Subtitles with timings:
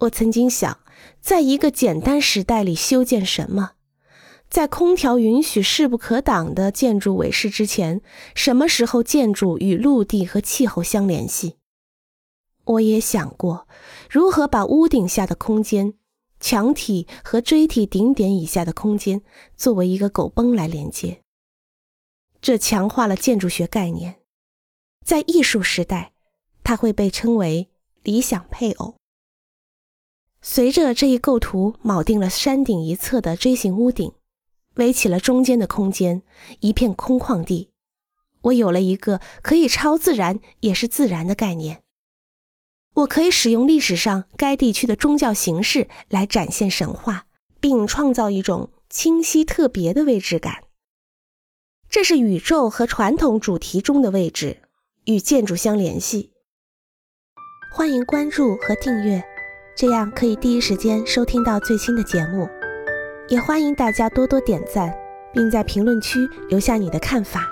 [0.00, 0.78] 我曾经想，
[1.20, 3.72] 在一个简单时代里修建什么？
[4.48, 8.00] 在空调允许势不可挡的建筑伟世之前，
[8.34, 11.56] 什么时候建筑与陆地和气候相联系？
[12.64, 13.68] 我也想过，
[14.08, 15.94] 如何把屋顶下的空间、
[16.40, 19.22] 墙体和锥体顶点以下的空间
[19.56, 21.20] 作为一个狗崩来连接。
[22.40, 24.20] 这强化了建筑学概念，
[25.04, 26.12] 在艺术时代，
[26.64, 27.68] 它会被称为
[28.02, 28.99] 理想配偶。
[30.52, 34.10] 随着这一构图铆定了山顶一侧的锥形屋顶，
[34.74, 36.24] 围起了中间的空间，
[36.58, 37.70] 一片空旷地，
[38.40, 41.84] 我有了一个可以超自然也是自然的概念。
[42.94, 47.26] 我可以使用历史上该地区的宗教形式来展现神话，
[47.60, 50.64] 并创造一种清晰特别的位置感。
[51.88, 54.62] 这是宇宙和传统主题中的位置
[55.04, 56.32] 与建筑相联系。
[57.72, 59.24] 欢迎关注和订阅，
[59.80, 62.46] 这样可以第一时间收听到最新的节目。
[63.28, 64.92] 也欢迎大家多多点赞，
[65.32, 66.18] 并在评论区
[66.50, 67.48] 留下你的看法。